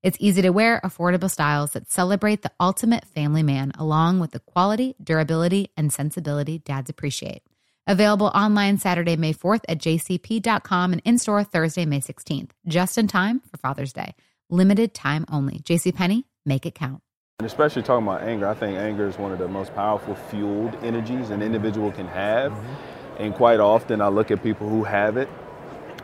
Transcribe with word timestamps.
It's 0.00 0.16
easy 0.20 0.42
to 0.42 0.50
wear, 0.50 0.80
affordable 0.84 1.28
styles 1.28 1.72
that 1.72 1.90
celebrate 1.90 2.42
the 2.42 2.52
ultimate 2.60 3.04
family 3.04 3.42
man, 3.42 3.72
along 3.76 4.20
with 4.20 4.30
the 4.30 4.38
quality, 4.38 4.94
durability, 5.02 5.72
and 5.76 5.92
sensibility 5.92 6.58
dads 6.58 6.88
appreciate. 6.88 7.42
Available 7.84 8.28
online 8.28 8.78
Saturday, 8.78 9.16
May 9.16 9.32
4th 9.32 9.62
at 9.68 9.78
jcp.com 9.78 10.92
and 10.92 11.02
in 11.04 11.18
store 11.18 11.42
Thursday, 11.42 11.84
May 11.84 12.00
16th, 12.00 12.50
just 12.68 12.96
in 12.96 13.08
time 13.08 13.40
for 13.50 13.56
Father's 13.56 13.92
Day. 13.92 14.14
Limited 14.50 14.94
time 14.94 15.24
only. 15.32 15.58
JCPenney, 15.58 16.24
make 16.46 16.64
it 16.64 16.76
count. 16.76 17.02
And 17.40 17.46
especially 17.46 17.82
talking 17.82 18.06
about 18.06 18.22
anger, 18.22 18.46
I 18.46 18.54
think 18.54 18.78
anger 18.78 19.08
is 19.08 19.18
one 19.18 19.32
of 19.32 19.38
the 19.40 19.48
most 19.48 19.74
powerful 19.74 20.14
fueled 20.14 20.76
energies 20.84 21.30
an 21.30 21.42
individual 21.42 21.90
can 21.90 22.06
have. 22.06 22.52
Mm-hmm. 22.52 23.22
And 23.22 23.34
quite 23.34 23.58
often, 23.58 24.00
I 24.00 24.08
look 24.08 24.30
at 24.30 24.44
people 24.44 24.68
who 24.68 24.84
have 24.84 25.16
it 25.16 25.28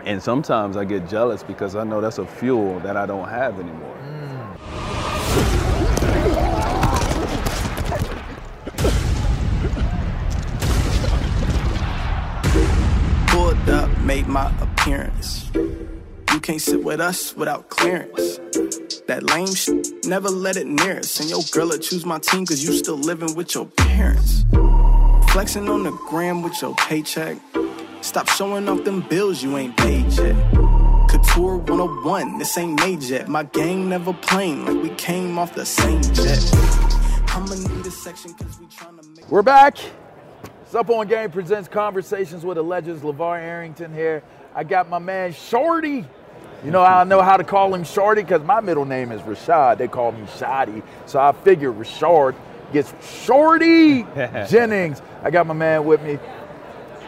and 0.05 0.23
sometimes 0.23 0.77
I 0.77 0.85
get 0.85 1.09
jealous 1.09 1.43
because 1.43 1.75
I 1.75 1.85
know 1.85 2.01
that's 2.01 2.19
a 2.19 2.27
fuel 2.27 2.79
that 2.81 2.97
I 2.97 3.07
don't 3.07 3.29
have 3.29 3.59
anymore. 3.59 3.97
Pulled 13.29 13.69
up, 13.71 13.99
made 14.01 14.27
my 14.27 14.53
appearance. 14.61 15.51
You 15.55 16.41
can't 16.41 16.61
sit 16.61 16.85
with 16.85 17.01
us 17.01 17.35
without 17.35 17.71
clearance. 17.71 18.39
That 19.07 19.23
lame 19.23 19.55
shit, 19.55 20.07
never 20.07 20.29
let 20.29 20.57
it 20.57 20.67
near 20.67 20.99
us. 20.99 21.21
And 21.21 21.31
your 21.31 21.43
girl 21.53 21.69
will 21.69 21.79
choose 21.79 22.05
my 22.05 22.19
team 22.19 22.45
cause 22.47 22.63
you 22.63 22.73
still 22.73 22.97
living 22.97 23.35
with 23.35 23.55
your 23.55 23.67
parents. 23.67 24.45
Flexing 25.33 25.69
on 25.69 25.83
the 25.83 25.93
gram 26.09 26.43
with 26.43 26.61
your 26.61 26.75
paycheck. 26.77 27.39
Stop 28.05 28.29
showing 28.29 28.69
off 28.69 28.85
them 28.85 29.01
bills 29.01 29.43
you 29.43 29.57
ain't 29.57 29.75
paid 29.79 30.13
yet. 30.13 30.37
Couture 31.09 31.57
101, 31.57 32.37
this 32.37 32.59
ain't 32.59 32.79
made 32.79 33.03
yet. 33.03 33.29
My 33.29 33.45
gang 33.45 33.89
never 33.89 34.13
plain, 34.13 34.67
like 34.67 34.83
we 34.83 34.91
came 34.97 35.39
off 35.39 35.55
the 35.55 35.65
same 35.65 36.03
jet. 36.03 36.39
I'ma 37.29 37.55
need 37.55 37.87
a 37.87 37.91
section 37.91 38.35
cause 38.35 38.61
we 38.61 38.67
tryna 38.67 39.17
make 39.17 39.27
We're 39.31 39.41
back. 39.41 39.79
It's 40.63 40.75
Up 40.75 40.91
On 40.91 41.09
Game 41.09 41.31
presents 41.31 41.67
Conversations 41.67 42.45
with 42.45 42.57
the 42.57 42.63
Legends. 42.63 43.01
LaVar 43.01 43.41
Arrington 43.41 43.95
here. 43.95 44.23
I 44.55 44.65
got 44.65 44.91
my 44.91 44.99
man 44.99 45.33
Shorty. 45.33 46.05
You 46.63 46.71
know, 46.71 46.83
I 46.83 47.05
know 47.05 47.23
how 47.23 47.39
to 47.39 47.45
call 47.45 47.75
him 47.75 47.85
Shorty 47.85 48.21
because 48.21 48.43
my 48.43 48.61
middle 48.61 48.85
name 48.85 49.13
is 49.13 49.23
Rashad. 49.23 49.79
They 49.79 49.89
call 49.89 50.13
me 50.13 50.27
Shoddy. 50.37 50.83
So 51.07 51.19
I 51.19 51.33
figured 51.33 51.75
Rashard 51.75 52.35
gets 52.71 52.93
Shorty 53.25 54.03
Jennings. 54.15 55.01
I 55.23 55.31
got 55.31 55.47
my 55.47 55.55
man 55.55 55.87
with 55.87 56.03
me, 56.03 56.19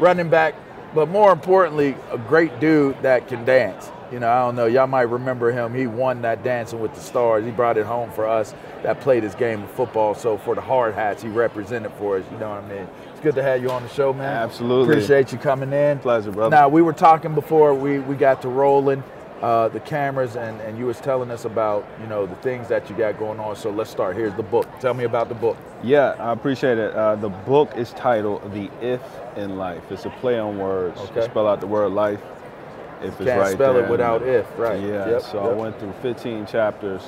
running 0.00 0.30
back, 0.30 0.54
but 0.96 1.10
more 1.10 1.30
importantly, 1.30 1.94
a 2.10 2.16
great 2.16 2.58
dude 2.58 3.00
that 3.02 3.28
can 3.28 3.44
dance. 3.44 3.90
You 4.10 4.18
know, 4.18 4.30
I 4.30 4.40
don't 4.40 4.56
know, 4.56 4.64
y'all 4.64 4.86
might 4.86 5.02
remember 5.02 5.52
him. 5.52 5.74
He 5.74 5.86
won 5.86 6.22
that 6.22 6.42
Dancing 6.42 6.80
with 6.80 6.94
the 6.94 7.00
Stars. 7.00 7.44
He 7.44 7.50
brought 7.50 7.76
it 7.76 7.84
home 7.84 8.10
for 8.12 8.26
us 8.26 8.54
that 8.82 9.00
played 9.00 9.22
his 9.22 9.34
game 9.34 9.62
of 9.62 9.70
football. 9.72 10.14
So 10.14 10.38
for 10.38 10.54
the 10.54 10.60
hard 10.62 10.94
hats, 10.94 11.22
he 11.22 11.28
represented 11.28 11.92
for 11.98 12.16
us. 12.16 12.24
You 12.32 12.38
know 12.38 12.48
what 12.48 12.64
I 12.64 12.68
mean? 12.68 12.88
It's 13.10 13.20
good 13.20 13.34
to 13.34 13.42
have 13.42 13.60
you 13.60 13.70
on 13.70 13.82
the 13.82 13.88
show, 13.90 14.14
man. 14.14 14.26
Absolutely. 14.26 14.94
Appreciate 14.94 15.32
you 15.32 15.38
coming 15.38 15.72
in. 15.72 15.98
Pleasure, 15.98 16.30
brother. 16.30 16.54
Now, 16.54 16.68
we 16.68 16.80
were 16.80 16.94
talking 16.94 17.34
before 17.34 17.74
we, 17.74 17.98
we 17.98 18.16
got 18.16 18.40
to 18.42 18.48
rolling 18.48 19.02
uh, 19.42 19.68
the 19.68 19.80
cameras, 19.80 20.36
and, 20.36 20.60
and 20.62 20.78
you 20.78 20.86
was 20.86 20.98
telling 21.00 21.30
us 21.30 21.44
about, 21.44 21.86
you 22.00 22.06
know, 22.06 22.26
the 22.26 22.34
things 22.36 22.68
that 22.68 22.88
you 22.88 22.96
got 22.96 23.18
going 23.18 23.38
on. 23.38 23.56
So 23.56 23.70
let's 23.70 23.90
start. 23.90 24.16
Here's 24.16 24.34
the 24.34 24.42
book. 24.42 24.66
Tell 24.80 24.94
me 24.94 25.04
about 25.04 25.28
the 25.28 25.34
book. 25.34 25.56
Yeah, 25.82 26.14
I 26.18 26.32
appreciate 26.32 26.78
it. 26.78 26.94
Uh, 26.94 27.16
the 27.16 27.28
book 27.28 27.76
is 27.76 27.92
titled 27.92 28.52
The 28.54 28.70
If 28.80 29.02
in 29.36 29.56
Life. 29.56 29.90
It's 29.90 30.04
a 30.06 30.10
play 30.10 30.38
on 30.38 30.58
words. 30.58 30.98
Okay. 31.00 31.14
To 31.16 31.22
spell 31.22 31.46
out 31.46 31.60
the 31.60 31.66
word 31.66 31.92
life. 31.92 32.20
If 33.02 33.20
it's 33.20 33.26
Can't 33.28 33.40
right 33.40 33.52
spell 33.52 33.74
there. 33.74 33.84
it 33.84 33.90
without 33.90 34.22
if, 34.22 34.46
right. 34.58 34.80
Yeah, 34.80 35.08
Yep, 35.10 35.22
so 35.22 35.44
yep. 35.44 35.52
I 35.52 35.54
went 35.60 35.78
through 35.78 35.92
15 36.00 36.46
chapters 36.46 37.02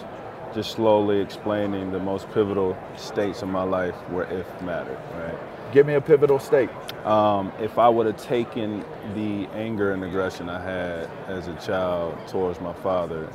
just 0.55 0.73
slowly 0.73 1.21
explaining 1.21 1.91
the 1.93 1.99
most 1.99 2.31
pivotal 2.33 2.77
states 2.97 3.41
of 3.43 3.49
my 3.49 3.63
life 3.63 3.95
where 4.11 4.25
if 4.25 4.47
mattered, 4.63 4.99
right? 5.15 5.39
Give 5.71 5.87
me 5.87 5.95
a 5.95 6.01
pivotal 6.01 6.39
state. 6.39 6.71
Um, 7.05 7.53
if 7.61 7.79
I 7.79 7.91
would 7.91 8.07
have 8.07 8.17
taken 8.17 8.85
the 9.15 9.47
anger 9.53 9.93
and 9.93 10.03
aggression 10.03 10.49
I 10.49 10.63
had 10.63 11.11
as 11.27 11.49
a 11.49 11.55
child 11.57 12.17
towards 12.27 12.59
my 12.61 12.73
father 12.73 13.29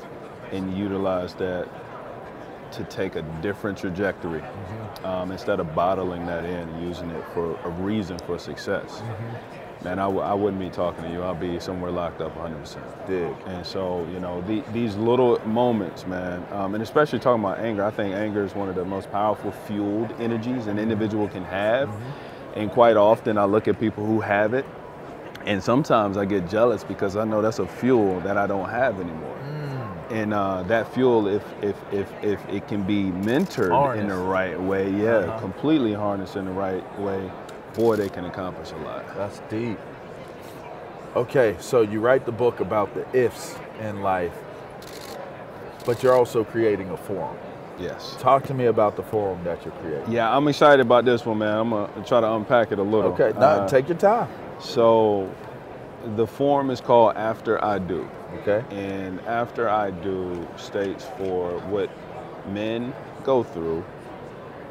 and 0.51 0.75
utilized 0.75 1.37
that 1.37 1.67
to 2.71 2.83
take 2.85 3.15
a 3.15 3.21
different 3.43 3.77
trajectory 3.77 4.41
um, 5.03 5.31
instead 5.31 5.59
of 5.59 5.75
bottling 5.75 6.25
that 6.25 6.43
in 6.43 6.81
using 6.81 7.11
it 7.11 7.23
for 7.35 7.55
a 7.65 7.69
reason 7.69 8.17
for 8.19 8.39
success, 8.39 9.03
man, 9.83 9.99
I, 9.99 10.03
w- 10.03 10.21
I 10.21 10.33
wouldn't 10.33 10.61
be 10.61 10.69
talking 10.69 11.03
to 11.03 11.09
you. 11.11 11.21
I'll 11.21 11.35
be 11.35 11.59
somewhere 11.59 11.91
locked 11.91 12.21
up 12.21 12.35
100%. 12.37 13.07
Dig. 13.07 13.33
And 13.47 13.65
so, 13.65 14.05
you 14.11 14.19
know, 14.19 14.41
the, 14.41 14.61
these 14.71 14.95
little 14.95 15.39
moments, 15.47 16.05
man, 16.07 16.45
um, 16.51 16.73
and 16.73 16.81
especially 16.83 17.19
talking 17.19 17.43
about 17.43 17.59
anger, 17.59 17.83
I 17.83 17.91
think 17.91 18.13
anger 18.15 18.43
is 18.43 18.55
one 18.55 18.69
of 18.69 18.75
the 18.75 18.85
most 18.85 19.11
powerful 19.11 19.51
fueled 19.51 20.11
energies 20.19 20.67
an 20.67 20.79
individual 20.79 21.27
can 21.27 21.43
have. 21.45 21.89
And 22.55 22.71
quite 22.71 22.97
often 22.97 23.37
I 23.37 23.45
look 23.45 23.67
at 23.67 23.79
people 23.79 24.05
who 24.05 24.21
have 24.21 24.53
it, 24.53 24.65
and 25.45 25.61
sometimes 25.61 26.15
I 26.17 26.25
get 26.25 26.47
jealous 26.47 26.83
because 26.83 27.15
I 27.17 27.25
know 27.25 27.41
that's 27.41 27.59
a 27.59 27.67
fuel 27.67 28.19
that 28.21 28.37
I 28.37 28.47
don't 28.47 28.69
have 28.69 28.99
anymore. 28.99 29.29
And 30.11 30.33
uh, 30.33 30.61
that 30.63 30.93
fuel, 30.93 31.27
if, 31.27 31.43
if, 31.63 31.75
if, 31.91 32.07
if 32.23 32.39
it 32.47 32.67
can 32.67 32.83
be 32.83 33.05
mentored 33.05 33.71
in 33.97 34.07
the 34.07 34.15
right 34.15 34.59
way, 34.61 34.91
yeah, 34.91 35.15
Uh-huh. 35.17 35.39
completely 35.39 35.93
harnessed 35.93 36.35
in 36.35 36.45
the 36.45 36.51
right 36.51 36.83
way, 36.99 37.31
boy, 37.73 37.95
they 37.95 38.09
can 38.09 38.25
accomplish 38.25 38.71
a 38.71 38.77
lot. 38.77 39.05
That's 39.15 39.39
deep. 39.49 39.79
Okay, 41.15 41.55
so 41.59 41.81
you 41.81 41.99
write 41.99 42.25
the 42.25 42.31
book 42.31 42.59
about 42.59 42.93
the 42.95 43.05
ifs 43.17 43.55
in 43.79 44.01
life, 44.01 44.33
but 45.85 46.01
you're 46.01 46.15
also 46.15 46.43
creating 46.43 46.89
a 46.89 46.97
forum. 46.97 47.37
Yes. 47.79 48.15
Talk 48.19 48.43
to 48.45 48.53
me 48.53 48.65
about 48.65 48.95
the 48.95 49.03
forum 49.03 49.43
that 49.43 49.63
you're 49.65 49.73
creating. 49.75 50.11
Yeah, 50.11 50.35
I'm 50.35 50.47
excited 50.47 50.79
about 50.79 51.05
this 51.05 51.25
one, 51.25 51.39
man. 51.39 51.57
I'm 51.57 51.69
gonna 51.69 51.89
try 52.05 52.21
to 52.21 52.31
unpack 52.33 52.71
it 52.71 52.79
a 52.79 52.83
little. 52.83 53.11
Okay, 53.13 53.31
now 53.39 53.61
Uh, 53.61 53.67
take 53.67 53.89
your 53.89 53.97
time. 53.97 54.27
So, 54.59 55.29
the 56.15 56.25
forum 56.25 56.69
is 56.69 56.81
called 56.81 57.15
After 57.15 57.63
I 57.63 57.79
Do. 57.79 58.07
Okay. 58.41 58.63
And 58.71 59.19
After 59.27 59.69
I 59.69 59.91
Do 59.91 60.47
states 60.57 61.05
for 61.17 61.51
what 61.69 61.89
men 62.51 62.93
go 63.23 63.43
through 63.43 63.83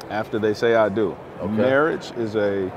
after 0.09 0.39
they 0.39 0.53
say 0.53 0.75
I 0.75 0.89
do. 0.89 1.15
Okay. 1.41 1.51
Marriage 1.51 2.11
is 2.17 2.35
a, 2.35 2.71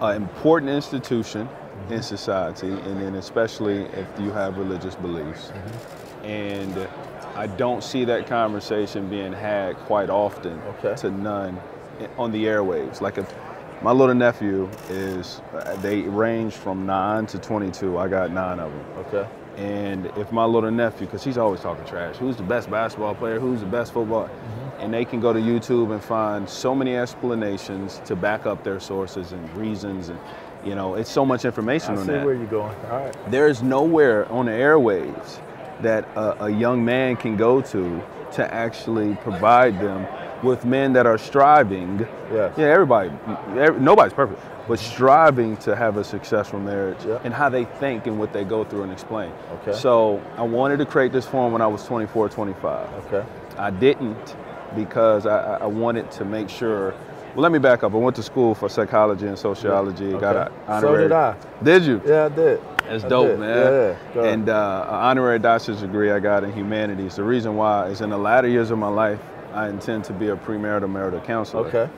a 0.00 0.14
important 0.14 0.70
institution 0.70 1.48
Mm-hmm. 1.74 1.94
in 1.94 2.02
society, 2.02 2.68
and 2.68 3.00
then 3.00 3.16
especially 3.16 3.78
if 3.86 4.06
you 4.20 4.30
have 4.30 4.56
religious 4.58 4.94
beliefs. 4.94 5.48
Mm-hmm. 5.50 6.24
And 6.24 6.88
I 7.34 7.48
don't 7.48 7.82
see 7.82 8.04
that 8.04 8.28
conversation 8.28 9.10
being 9.10 9.32
had 9.32 9.76
quite 9.78 10.08
often 10.08 10.62
Okay. 10.78 10.94
to 11.02 11.10
none 11.10 11.60
on 12.16 12.30
the 12.30 12.44
airwaves. 12.44 13.00
Like 13.00 13.18
if 13.18 13.26
My 13.82 13.90
little 13.92 14.14
nephew 14.14 14.70
is, 14.88 15.42
they 15.82 16.02
range 16.02 16.54
from 16.54 16.86
nine 16.86 17.26
to 17.26 17.38
22. 17.38 17.98
I 17.98 18.06
got 18.08 18.30
nine 18.30 18.60
of 18.60 18.70
them. 18.72 18.86
Okay. 19.06 19.28
And 19.56 20.06
if 20.16 20.32
my 20.32 20.44
little 20.44 20.70
nephew, 20.70 21.06
because 21.06 21.22
he's 21.22 21.38
always 21.38 21.60
talking 21.60 21.84
trash, 21.86 22.16
who's 22.16 22.36
the 22.36 22.42
best 22.42 22.70
basketball 22.70 23.14
player, 23.14 23.38
who's 23.38 23.60
the 23.60 23.66
best 23.66 23.92
football, 23.92 24.24
Mm-hmm. 24.28 24.80
and 24.82 24.92
they 24.94 25.04
can 25.04 25.20
go 25.20 25.32
to 25.32 25.38
YouTube 25.38 25.92
and 25.92 26.02
find 26.02 26.48
so 26.48 26.74
many 26.74 26.96
explanations 26.96 28.00
to 28.06 28.16
back 28.16 28.46
up 28.46 28.64
their 28.64 28.80
sources 28.80 29.32
and 29.32 29.56
reasons, 29.56 30.08
and 30.08 30.18
you 30.64 30.74
know, 30.74 30.94
it's 30.94 31.10
so 31.10 31.24
much 31.26 31.44
information 31.44 31.92
I 31.92 32.00
see 32.00 32.06
that. 32.12 32.24
where 32.24 32.34
you're 32.34 32.46
going. 32.46 32.74
All 32.90 32.98
right. 32.98 33.30
There 33.30 33.46
is 33.48 33.62
nowhere 33.62 34.26
on 34.32 34.46
the 34.46 34.52
airwaves 34.52 35.38
that 35.82 36.04
a, 36.16 36.44
a 36.46 36.50
young 36.50 36.84
man 36.84 37.16
can 37.16 37.36
go 37.36 37.60
to 37.60 38.02
to 38.32 38.52
actually 38.54 39.14
provide 39.16 39.78
them 39.78 40.06
with 40.44 40.64
men 40.64 40.92
that 40.92 41.06
are 41.06 41.18
striving. 41.18 42.06
Yes. 42.32 42.54
Yeah, 42.56 42.66
everybody, 42.66 43.10
every, 43.58 43.80
nobody's 43.80 44.12
perfect, 44.12 44.40
but 44.68 44.78
striving 44.78 45.56
to 45.58 45.74
have 45.74 45.96
a 45.96 46.04
successful 46.04 46.60
marriage 46.60 46.98
Yeah. 47.06 47.18
and 47.24 47.32
how 47.34 47.48
they 47.48 47.64
think 47.64 48.06
and 48.06 48.18
what 48.18 48.32
they 48.32 48.44
go 48.44 48.62
through 48.64 48.82
and 48.84 48.92
explain. 48.92 49.32
Okay. 49.62 49.72
So 49.72 50.22
I 50.36 50.42
wanted 50.42 50.76
to 50.78 50.86
create 50.86 51.12
this 51.12 51.26
form 51.26 51.52
when 51.52 51.62
I 51.62 51.66
was 51.66 51.84
24, 51.84 52.28
25. 52.28 52.88
Okay. 53.06 53.24
I 53.58 53.70
didn't 53.70 54.36
because 54.76 55.26
I, 55.26 55.56
I- 55.58 55.66
wanted 55.66 56.10
to 56.12 56.24
make 56.24 56.48
sure. 56.48 56.94
Well, 57.34 57.42
let 57.42 57.50
me 57.52 57.58
back 57.58 57.82
up. 57.82 57.92
I 57.92 57.96
went 57.96 58.14
to 58.16 58.22
school 58.22 58.54
for 58.54 58.68
psychology 58.68 59.26
and 59.26 59.36
sociology. 59.36 60.06
Yeah. 60.06 60.20
Got 60.20 60.36
Okay. 60.36 60.54
an 60.68 60.80
So 60.80 60.96
did 60.96 61.10
I. 61.12 61.36
Did 61.64 61.82
you? 61.84 62.00
Yeah, 62.06 62.26
I 62.26 62.28
did. 62.28 62.60
That's 62.88 63.02
I 63.04 63.08
dope, 63.08 63.26
did. 63.28 63.38
man. 63.40 63.56
Yeah, 63.56 63.96
yeah. 64.22 64.28
And 64.28 64.48
uh, 64.48 64.84
an 64.88 64.94
honorary 64.94 65.38
doctor's 65.40 65.80
degree 65.80 66.10
I 66.12 66.20
got 66.20 66.44
in 66.44 66.52
humanities. 66.52 67.16
The 67.16 67.24
reason 67.24 67.56
why 67.56 67.88
is 67.88 68.02
in 68.02 68.10
the 68.10 68.18
latter 68.18 68.46
years 68.46 68.70
of 68.70 68.78
my 68.78 68.88
life, 68.88 69.18
I 69.54 69.68
intend 69.68 70.04
to 70.04 70.12
be 70.12 70.28
a 70.28 70.36
premarital 70.36 70.90
marital 70.90 71.20
counselor. 71.20 71.66
Okay. 71.68 71.88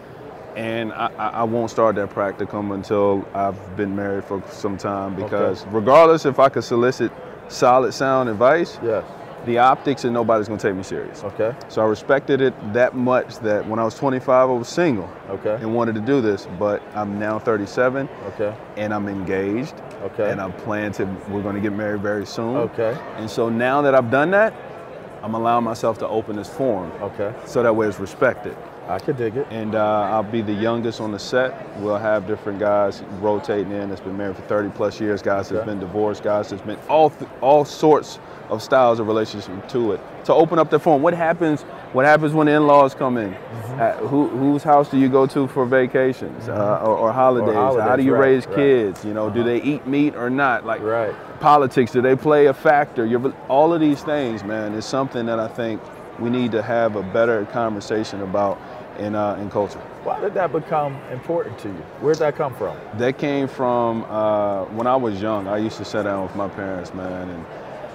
And 0.56 0.92
I, 0.92 1.10
I 1.18 1.28
I 1.28 1.42
won't 1.44 1.70
start 1.70 1.96
that 1.96 2.10
practicum 2.10 2.74
until 2.74 3.26
I've 3.34 3.76
been 3.76 3.94
married 3.96 4.24
for 4.24 4.42
some 4.50 4.76
time 4.78 5.14
because 5.16 5.66
regardless 5.66 6.24
if 6.24 6.38
I 6.38 6.48
could 6.48 6.64
solicit 6.64 7.12
solid, 7.48 7.92
sound 7.92 8.28
advice, 8.28 8.78
Yes. 8.82 9.04
the 9.44 9.58
optics 9.58 10.04
and 10.04 10.14
nobody's 10.14 10.48
gonna 10.48 10.58
take 10.60 10.74
me 10.74 10.82
serious. 10.82 11.22
Okay. 11.24 11.54
So 11.68 11.82
I 11.82 11.84
respected 11.86 12.40
it 12.40 12.54
that 12.72 12.94
much 12.96 13.38
that 13.40 13.66
when 13.68 13.78
I 13.78 13.84
was 13.84 13.94
25, 13.96 14.28
I 14.28 14.52
was 14.52 14.68
single 14.68 15.10
Okay. 15.30 15.56
and 15.60 15.74
wanted 15.74 15.94
to 15.96 16.00
do 16.00 16.20
this. 16.22 16.48
But 16.58 16.82
I'm 16.94 17.18
now 17.18 17.38
37 17.38 18.08
Okay. 18.28 18.54
and 18.76 18.94
I'm 18.94 19.08
engaged. 19.08 19.74
Okay. 20.04 20.30
And 20.30 20.40
I 20.40 20.50
plan 20.50 20.90
to, 20.92 21.04
we're 21.28 21.42
going 21.42 21.54
to 21.54 21.60
get 21.60 21.72
married 21.72 22.00
very 22.00 22.26
soon. 22.26 22.56
Okay. 22.56 22.96
And 23.16 23.28
so 23.30 23.48
now 23.48 23.82
that 23.82 23.94
I've 23.94 24.10
done 24.10 24.30
that, 24.32 24.52
I'm 25.26 25.34
allowing 25.34 25.64
myself 25.64 25.98
to 25.98 26.06
open 26.08 26.36
this 26.36 26.48
forum 26.48 26.92
Okay. 27.02 27.34
so 27.46 27.60
that 27.60 27.74
way 27.74 27.88
it's 27.88 27.98
respected. 27.98 28.56
I 28.88 28.98
could 29.00 29.16
dig 29.16 29.36
it. 29.36 29.46
And 29.50 29.74
uh, 29.74 30.02
I'll 30.12 30.22
be 30.22 30.42
the 30.42 30.52
youngest 30.52 31.00
on 31.00 31.10
the 31.10 31.18
set. 31.18 31.76
We'll 31.80 31.98
have 31.98 32.26
different 32.26 32.58
guys 32.60 33.02
rotating 33.20 33.72
in 33.72 33.88
that's 33.88 34.00
been 34.00 34.16
married 34.16 34.36
for 34.36 34.42
30 34.42 34.70
plus 34.70 35.00
years, 35.00 35.22
guys 35.22 35.48
that's 35.48 35.58
Okay. 35.60 35.66
been 35.70 35.80
divorced, 35.80 36.22
guys 36.22 36.50
that's 36.50 36.62
been 36.62 36.78
all 36.88 37.10
th- 37.10 37.28
all 37.40 37.64
sorts 37.64 38.18
of 38.48 38.62
styles 38.62 39.00
of 39.00 39.08
relationship 39.08 39.68
to 39.70 39.92
it. 39.92 40.00
To 40.26 40.34
open 40.34 40.58
up 40.60 40.70
the 40.70 40.78
forum, 40.78 41.02
what 41.02 41.14
happens? 41.14 41.62
What 41.92 42.04
happens 42.04 42.32
when 42.32 42.46
the 42.46 42.52
in-laws 42.52 42.94
come 42.94 43.16
in? 43.16 43.32
Mm-hmm. 43.32 43.80
Uh, 43.80 43.92
who, 44.08 44.28
whose 44.28 44.62
house 44.62 44.88
do 44.88 44.98
you 44.98 45.08
go 45.08 45.26
to 45.26 45.48
for 45.48 45.66
vacations 45.66 46.48
uh, 46.48 46.80
or, 46.84 46.96
or 46.96 47.12
holidays? 47.12 47.54
How 47.54 47.72
holidays, 47.72 47.96
do 47.96 48.02
you 48.04 48.12
right, 48.14 48.20
raise 48.20 48.46
right. 48.46 48.54
kids? 48.56 49.04
You 49.04 49.14
know, 49.14 49.30
do 49.30 49.42
they 49.42 49.60
eat 49.62 49.86
meat 49.86 50.14
or 50.14 50.30
not? 50.30 50.64
Like 50.64 50.80
Right. 50.80 51.12
politics, 51.40 51.90
do 51.90 52.00
they 52.02 52.14
play 52.14 52.46
a 52.46 52.54
factor? 52.54 53.04
Your, 53.04 53.32
all 53.48 53.72
of 53.74 53.80
these 53.80 54.02
things, 54.02 54.44
man, 54.44 54.74
is 54.74 54.84
something 54.84 55.26
that 55.26 55.40
I 55.40 55.48
think 55.48 55.80
we 56.20 56.30
need 56.30 56.52
to 56.52 56.62
have 56.62 56.96
a 56.96 57.02
better 57.02 57.44
conversation 57.46 58.22
about 58.22 58.58
in, 58.98 59.14
uh, 59.14 59.36
in 59.40 59.50
culture. 59.50 59.78
Why 60.04 60.20
did 60.20 60.34
that 60.34 60.52
become 60.52 60.94
important 61.12 61.58
to 61.60 61.68
you? 61.68 61.74
Where 62.00 62.14
did 62.14 62.20
that 62.20 62.36
come 62.36 62.54
from? 62.54 62.76
That 62.98 63.18
came 63.18 63.48
from 63.48 64.04
uh, 64.08 64.64
when 64.66 64.86
I 64.86 64.96
was 64.96 65.20
young. 65.20 65.48
I 65.48 65.58
used 65.58 65.76
to 65.78 65.84
sit 65.84 66.04
down 66.04 66.22
with 66.22 66.34
my 66.36 66.48
parents, 66.48 66.94
man, 66.94 67.28
and 67.28 67.44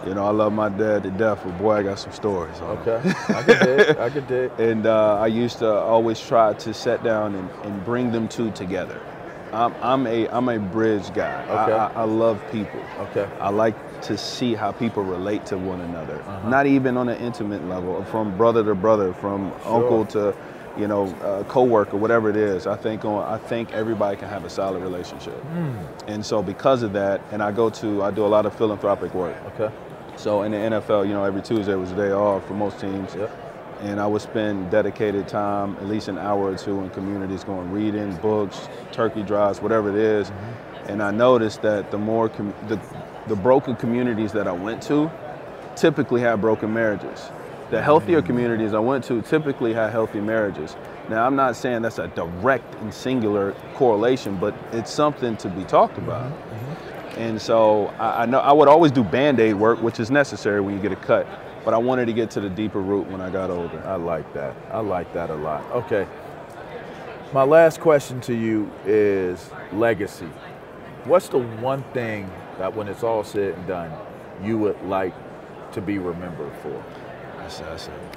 you 0.08 0.14
know 0.16 0.26
I 0.26 0.32
love 0.32 0.52
my 0.54 0.70
dad 0.70 1.04
to 1.04 1.12
death, 1.12 1.42
but 1.44 1.58
boy, 1.58 1.74
I 1.76 1.84
got 1.84 2.00
some 2.00 2.12
stories. 2.12 2.60
Okay. 2.60 3.02
I 3.30 3.44
could 3.44 3.60
dig. 3.60 3.98
I 3.98 4.10
could 4.10 4.28
dig. 4.28 4.52
And 4.60 4.86
uh, 4.86 5.20
I 5.20 5.28
used 5.28 5.60
to 5.60 5.72
always 5.72 6.20
try 6.20 6.54
to 6.54 6.74
sit 6.74 7.04
down 7.04 7.36
and, 7.36 7.50
and 7.64 7.86
bring 7.86 8.12
them 8.12 8.28
two 8.28 8.52
together. 8.52 9.00
I'm, 9.54 9.74
I'm 9.82 10.08
a 10.08 10.28
I'm 10.30 10.48
a 10.50 10.60
bridge 10.60 11.14
guy. 11.14 11.44
I- 11.50 11.64
Okay. 11.64 11.74
I, 11.74 12.02
I 12.02 12.04
love 12.06 12.42
people. 12.52 12.80
Okay. 13.00 13.28
I 13.40 13.50
like 13.50 13.76
to 14.04 14.18
see 14.18 14.56
how 14.56 14.72
people 14.72 15.04
relate 15.04 15.46
to 15.48 15.58
one 15.58 15.80
another. 15.82 16.24
Not 16.50 16.66
even 16.66 16.98
on 16.98 17.08
an 17.10 17.18
intimate 17.22 17.64
level, 17.68 18.04
from 18.06 18.36
brother 18.38 18.64
to 18.64 18.74
brother, 18.76 19.14
from 19.14 19.52
uncle 19.66 20.06
to, 20.08 20.34
you 20.78 20.88
know, 20.88 21.08
uh, 21.22 21.44
coworker, 21.46 21.98
whatever 21.98 22.30
it 22.30 22.36
is. 22.38 22.68
I 22.68 22.76
think 22.76 23.06
on 23.06 23.24
I 23.24 23.38
think 23.38 23.72
everybody 23.74 24.18
can 24.18 24.30
have 24.30 24.46
a 24.46 24.50
solid 24.50 24.82
relationship. 24.82 25.44
And 26.08 26.26
so 26.26 26.42
because 26.42 26.84
of 26.84 26.94
that, 26.94 27.22
and 27.32 27.44
I 27.44 27.52
go 27.52 27.70
to 27.70 28.04
I 28.04 28.12
do 28.12 28.26
a 28.26 28.28
lot 28.28 28.46
of 28.46 28.56
philanthropic 28.56 29.14
work. 29.14 29.36
Okay. 29.54 29.74
So 30.16 30.44
in 30.44 30.52
the 30.52 30.58
NFL, 30.58 31.08
you 31.08 31.14
know, 31.14 31.24
every 31.24 31.42
Tuesday 31.42 31.76
was 31.76 31.92
a 31.92 31.96
day 31.96 32.12
off 32.12 32.46
for 32.48 32.54
most 32.54 32.80
teams. 32.80 33.16
Yep. 33.16 33.32
And 33.82 34.00
I 34.00 34.06
would 34.06 34.22
spend 34.22 34.70
dedicated 34.70 35.28
time, 35.28 35.76
at 35.78 35.88
least 35.88 36.08
an 36.08 36.20
hour 36.20 36.52
or 36.52 36.56
two 36.56 36.82
in 36.82 36.92
communities 36.92 37.44
going 37.44 37.72
reading, 37.72 38.16
books, 38.18 38.70
turkey 38.92 39.24
drives, 39.24 39.60
whatever 39.60 39.90
it 39.90 39.96
is. 39.96 40.32
And 40.88 41.02
I 41.02 41.10
noticed 41.10 41.64
that 41.64 41.90
the 41.90 41.98
more, 41.98 42.30
com- 42.30 42.54
the, 42.68 42.80
the 43.28 43.36
broken 43.36 43.76
communities 43.76 44.34
that 44.34 44.48
I 44.48 44.52
went 44.52 44.84
to 44.84 45.10
typically 45.76 46.22
had 46.22 46.42
broken 46.42 46.72
marriages. 46.72 47.32
The 47.72 47.82
healthier 47.82 48.22
communities 48.22 48.74
I 48.74 48.80
went 48.80 49.06
to 49.06 49.22
typically 49.22 49.74
had 49.74 49.92
healthy 49.92 50.20
marriages. 50.20 50.76
Now, 51.08 51.26
I'm 51.26 51.38
not 51.38 51.56
saying 51.56 51.84
that's 51.84 52.00
a 52.00 52.10
direct 52.10 52.76
and 52.76 52.94
singular 52.94 53.54
correlation, 53.76 54.36
but 54.36 54.54
it's 54.74 54.92
something 54.92 55.38
to 55.38 55.48
be 55.48 55.64
talked 55.64 55.94
mm-hmm. 55.96 56.04
about. 56.04 56.32
Mm-hmm. 56.32 57.20
And 57.22 57.42
so 57.42 57.88
I, 57.98 58.24
I 58.24 58.26
know 58.26 58.40
I 58.40 58.52
would 58.52 58.68
always 58.68 58.92
do 58.92 59.06
band-aid 59.06 59.56
work, 59.56 59.82
which 59.82 60.02
is 60.02 60.12
necessary 60.12 60.60
when 60.60 60.76
you 60.76 60.82
get 60.82 60.92
a 60.92 60.98
cut. 60.98 61.26
But 61.64 61.74
I 61.74 61.78
wanted 61.78 62.08
to 62.08 62.14
get 62.14 62.30
to 62.32 62.42
the 62.42 62.50
deeper 62.50 62.82
root 62.82 63.08
when 63.08 63.22
I 63.22 63.30
got 63.30 63.50
older. 63.50 63.82
I 63.86 63.96
like 63.96 64.34
that. 64.34 64.54
I 64.72 64.80
like 64.80 65.14
that 65.14 65.30
a 65.30 65.36
lot. 65.36 65.64
Okay. 65.72 66.06
My 67.32 67.44
last 67.44 67.80
question 67.80 68.20
to 68.22 68.36
you 68.36 68.70
is 68.86 69.50
legacy. 69.72 70.30
What's 71.06 71.30
the 71.30 71.40
one 71.40 71.84
thing 71.94 72.30
that 72.58 72.76
when 72.76 72.90
it's 72.90 73.04
all 73.04 73.24
said 73.24 73.54
and 73.54 73.66
done, 73.66 73.92
you 74.44 74.58
would 74.58 74.82
like 74.84 75.14
to 75.72 75.82
be 75.82 76.00
remembered 76.00 76.54
for? 76.58 76.84
That's, 77.60 77.88
that's 77.88 77.88
a 77.88 78.12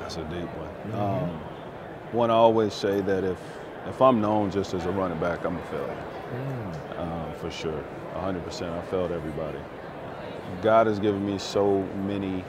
that's 0.00 0.16
a 0.16 0.24
deep 0.24 0.48
one. 0.56 0.94
Um, 1.00 1.30
one 2.12 2.30
I 2.30 2.34
always 2.34 2.72
say 2.74 3.00
that 3.00 3.24
if 3.24 3.38
if 3.86 4.00
I'm 4.00 4.20
known 4.20 4.50
just 4.50 4.74
as 4.74 4.84
a 4.86 4.90
running 4.92 5.18
back, 5.18 5.44
I'm 5.44 5.56
a 5.56 5.62
failure. 5.66 6.04
Um, 6.98 7.34
for 7.40 7.50
sure, 7.50 7.82
100%. 8.14 8.72
I 8.72 8.82
failed 8.82 9.10
everybody. 9.10 9.58
God 10.62 10.86
has 10.86 10.98
given 11.00 11.26
me 11.26 11.38
so 11.38 11.82
many 12.06 12.44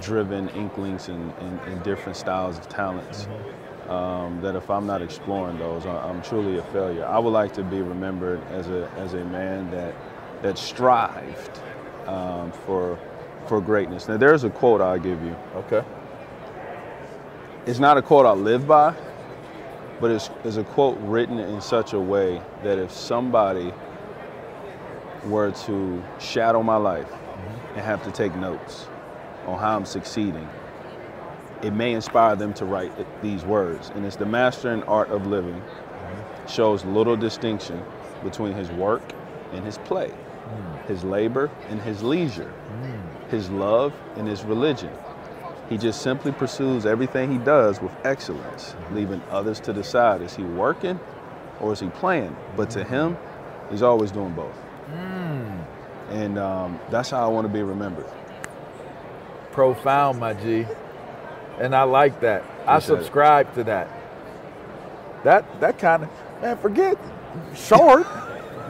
driven 0.00 0.48
inklings 0.50 1.08
and, 1.08 1.32
and, 1.40 1.60
and 1.60 1.82
different 1.82 2.16
styles 2.16 2.58
of 2.58 2.68
talents 2.68 3.28
um, 3.88 4.40
that 4.40 4.56
if 4.56 4.70
I'm 4.70 4.86
not 4.86 5.02
exploring 5.02 5.58
those, 5.58 5.84
I- 5.84 6.08
I'm 6.08 6.22
truly 6.22 6.58
a 6.58 6.62
failure. 6.64 7.04
I 7.04 7.18
would 7.18 7.30
like 7.32 7.52
to 7.54 7.62
be 7.62 7.82
remembered 7.82 8.40
as 8.50 8.68
a 8.70 8.90
as 8.96 9.14
a 9.14 9.24
man 9.24 9.70
that 9.72 9.94
that 10.42 10.56
strived 10.56 11.60
um, 12.06 12.50
for 12.64 12.98
for 13.50 13.60
greatness. 13.60 14.06
Now, 14.06 14.16
there's 14.16 14.44
a 14.44 14.48
quote 14.48 14.80
I'll 14.80 14.96
give 14.96 15.20
you. 15.24 15.34
Okay. 15.56 15.82
It's 17.66 17.80
not 17.80 17.98
a 17.98 18.02
quote 18.02 18.24
I 18.24 18.30
live 18.30 18.64
by, 18.68 18.94
but 20.00 20.12
it's, 20.12 20.30
it's 20.44 20.56
a 20.56 20.62
quote 20.62 20.96
written 21.00 21.40
in 21.40 21.60
such 21.60 21.92
a 21.92 21.98
way 21.98 22.40
that 22.62 22.78
if 22.78 22.92
somebody 22.92 23.74
were 25.24 25.50
to 25.66 26.00
shadow 26.20 26.62
my 26.62 26.76
life 26.76 27.08
mm-hmm. 27.08 27.74
and 27.74 27.80
have 27.80 28.04
to 28.04 28.12
take 28.12 28.32
notes 28.36 28.86
on 29.48 29.58
how 29.58 29.74
I'm 29.74 29.84
succeeding, 29.84 30.48
it 31.60 31.72
may 31.72 31.92
inspire 31.92 32.36
them 32.36 32.54
to 32.54 32.64
write 32.64 32.92
these 33.20 33.44
words. 33.44 33.90
And 33.96 34.06
it's 34.06 34.14
the 34.14 34.26
master 34.26 34.72
in 34.72 34.84
art 34.84 35.08
of 35.08 35.26
living 35.26 35.60
mm-hmm. 35.60 36.46
shows 36.46 36.84
little 36.84 37.16
distinction 37.16 37.82
between 38.22 38.52
his 38.52 38.70
work 38.70 39.02
and 39.52 39.64
his 39.64 39.78
play, 39.78 40.14
his 40.88 41.04
labor 41.04 41.50
and 41.68 41.80
his 41.82 42.02
leisure, 42.02 42.52
his 43.30 43.50
love 43.50 43.92
and 44.16 44.26
his 44.28 44.42
religion. 44.44 44.90
He 45.68 45.78
just 45.78 46.02
simply 46.02 46.32
pursues 46.32 46.84
everything 46.86 47.30
he 47.30 47.38
does 47.38 47.80
with 47.80 47.92
excellence, 48.04 48.74
leaving 48.92 49.22
others 49.30 49.60
to 49.60 49.72
decide 49.72 50.20
is 50.22 50.34
he 50.34 50.42
working 50.42 50.98
or 51.60 51.72
is 51.72 51.80
he 51.80 51.88
playing? 51.88 52.36
But 52.56 52.70
to 52.70 52.84
him, 52.84 53.16
he's 53.70 53.82
always 53.82 54.10
doing 54.10 54.32
both. 54.34 54.56
And 56.10 56.38
um, 56.38 56.80
that's 56.90 57.10
how 57.10 57.24
I 57.24 57.28
want 57.28 57.46
to 57.46 57.52
be 57.52 57.62
remembered. 57.62 58.06
Profound, 59.52 60.18
my 60.18 60.34
G. 60.34 60.66
And 61.60 61.74
I 61.74 61.82
like 61.84 62.20
that. 62.20 62.42
I 62.66 62.76
Appreciate 62.76 62.94
it. 62.96 62.98
subscribe 63.02 63.54
to 63.54 63.64
that. 63.64 63.88
That 65.24 65.60
that 65.60 65.78
kind 65.78 66.04
of 66.04 66.10
man, 66.40 66.56
forget 66.58 66.96
short. 67.54 68.06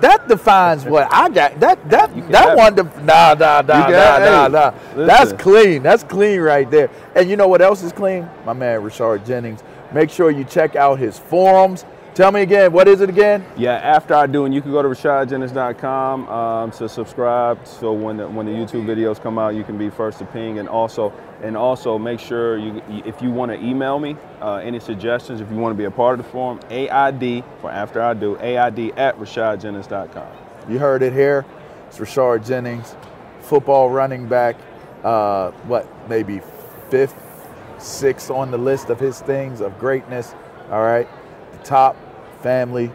that 0.00 0.28
defines 0.28 0.84
what 0.84 1.08
I 1.12 1.28
got. 1.28 1.60
That 1.60 1.88
that 1.90 2.30
that 2.30 2.56
one 2.56 2.74
def- 2.74 3.02
nah 3.02 3.34
nah 3.34 3.62
nah 3.62 3.88
nah 3.88 4.18
nah 4.18 4.48
nah. 4.48 4.72
listen. 4.94 5.06
That's 5.06 5.32
clean. 5.34 5.82
That's 5.82 6.02
clean 6.04 6.40
right 6.40 6.70
there. 6.70 6.90
And 7.14 7.28
you 7.28 7.36
know 7.36 7.48
what 7.48 7.62
else 7.62 7.82
is 7.82 7.92
clean? 7.92 8.28
My 8.44 8.52
man 8.52 8.80
Rashard 8.80 9.26
Jennings. 9.26 9.62
Make 9.92 10.10
sure 10.10 10.30
you 10.30 10.44
check 10.44 10.76
out 10.76 10.98
his 10.98 11.18
forums. 11.18 11.84
Tell 12.20 12.32
me 12.32 12.42
again, 12.42 12.70
what 12.70 12.86
is 12.86 13.00
it 13.00 13.08
again? 13.08 13.46
Yeah, 13.56 13.76
after 13.76 14.14
I 14.14 14.26
do, 14.26 14.44
and 14.44 14.52
you 14.52 14.60
can 14.60 14.72
go 14.72 14.82
to 14.82 14.88
rashadjennings.com 14.90 16.28
um, 16.28 16.70
to 16.72 16.86
subscribe. 16.86 17.66
So 17.66 17.94
when 17.94 18.18
the, 18.18 18.28
when 18.28 18.44
the 18.44 18.52
YouTube 18.52 18.84
videos 18.84 19.18
come 19.18 19.38
out, 19.38 19.54
you 19.54 19.64
can 19.64 19.78
be 19.78 19.88
first 19.88 20.18
to 20.18 20.26
ping, 20.26 20.58
and 20.58 20.68
also 20.68 21.14
and 21.42 21.56
also 21.56 21.98
make 21.98 22.20
sure 22.20 22.58
you 22.58 22.82
if 23.06 23.22
you 23.22 23.30
want 23.30 23.52
to 23.52 23.58
email 23.58 23.98
me 23.98 24.18
uh, 24.42 24.56
any 24.56 24.80
suggestions, 24.80 25.40
if 25.40 25.50
you 25.50 25.56
want 25.56 25.72
to 25.72 25.78
be 25.78 25.84
a 25.84 25.90
part 25.90 26.20
of 26.20 26.26
the 26.26 26.30
forum, 26.30 26.60
AID 26.68 27.42
for 27.62 27.70
after 27.70 28.02
I 28.02 28.12
do, 28.12 28.36
AID 28.38 28.98
at 28.98 29.18
rashadjennings.com. 29.18 30.28
You 30.70 30.78
heard 30.78 31.02
it 31.02 31.14
here. 31.14 31.46
It's 31.88 31.96
Rashard 31.96 32.46
Jennings, 32.46 32.96
football 33.40 33.88
running 33.88 34.28
back. 34.28 34.56
Uh, 35.02 35.52
what 35.62 35.88
maybe 36.10 36.42
fifth, 36.90 37.16
sixth 37.78 38.30
on 38.30 38.50
the 38.50 38.58
list 38.58 38.90
of 38.90 39.00
his 39.00 39.20
things 39.22 39.62
of 39.62 39.78
greatness. 39.78 40.34
All 40.70 40.82
right 40.82 41.08
top, 41.64 41.96
family, 42.42 42.90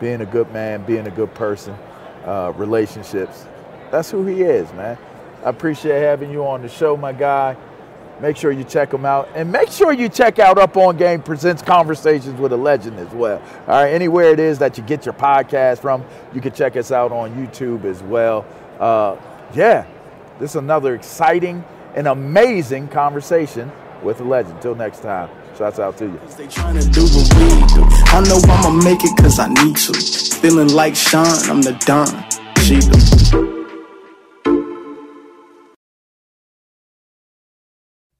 being 0.00 0.20
a 0.20 0.26
good 0.26 0.52
man, 0.52 0.84
being 0.84 1.06
a 1.06 1.10
good 1.10 1.34
person, 1.34 1.76
uh, 2.24 2.52
relationships. 2.56 3.46
That's 3.90 4.10
who 4.10 4.26
he 4.26 4.42
is, 4.42 4.72
man. 4.72 4.98
I 5.44 5.50
appreciate 5.50 6.00
having 6.00 6.30
you 6.30 6.46
on 6.46 6.62
the 6.62 6.68
show, 6.68 6.96
my 6.96 7.12
guy. 7.12 7.56
Make 8.20 8.36
sure 8.36 8.52
you 8.52 8.64
check 8.64 8.92
him 8.92 9.04
out. 9.04 9.28
And 9.34 9.50
make 9.50 9.70
sure 9.70 9.92
you 9.92 10.08
check 10.08 10.38
out 10.38 10.56
Up 10.56 10.76
On 10.76 10.96
Game 10.96 11.20
Presents 11.20 11.62
Conversations 11.62 12.40
with 12.40 12.52
a 12.52 12.56
Legend 12.56 12.98
as 12.98 13.12
well. 13.12 13.42
All 13.66 13.82
right, 13.82 13.90
anywhere 13.92 14.30
it 14.32 14.38
is 14.40 14.58
that 14.60 14.78
you 14.78 14.84
get 14.84 15.04
your 15.04 15.14
podcast 15.14 15.80
from, 15.80 16.04
you 16.32 16.40
can 16.40 16.52
check 16.52 16.76
us 16.76 16.92
out 16.92 17.12
on 17.12 17.34
YouTube 17.34 17.84
as 17.84 18.02
well. 18.02 18.46
Uh, 18.78 19.16
yeah, 19.54 19.84
this 20.38 20.50
is 20.50 20.56
another 20.56 20.94
exciting 20.94 21.64
and 21.94 22.06
amazing 22.06 22.88
conversation 22.88 23.70
with 24.02 24.20
a 24.20 24.24
legend. 24.24 24.56
Until 24.56 24.74
next 24.74 25.00
time. 25.00 25.28
Shouts 25.56 25.78
out 25.78 25.96
to 25.98 26.06
you. 26.06 26.20
To. 27.74 27.80
I 28.12 28.20
know 28.28 28.40
I'ma 28.44 28.70
make 28.82 29.02
it 29.02 29.16
cause 29.16 29.38
I 29.38 29.48
need 29.48 29.76
to. 29.76 29.92
Feeling 30.40 30.68
like 30.68 30.94
Sean, 30.94 31.26
I'm 31.50 31.62
the 31.62 31.72
Don. 31.84 32.06
She 32.62 32.80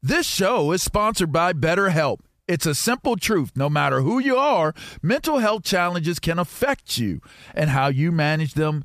This 0.02 0.26
show 0.26 0.72
is 0.72 0.82
sponsored 0.82 1.32
by 1.32 1.54
BetterHelp. 1.54 2.18
It's 2.46 2.66
a 2.66 2.74
simple 2.74 3.16
truth. 3.16 3.52
No 3.56 3.70
matter 3.70 4.02
who 4.02 4.18
you 4.18 4.36
are, 4.36 4.74
mental 5.00 5.38
health 5.38 5.64
challenges 5.64 6.18
can 6.18 6.38
affect 6.38 6.98
you, 6.98 7.20
and 7.54 7.70
how 7.70 7.88
you 7.88 8.12
manage 8.12 8.52
them 8.52 8.84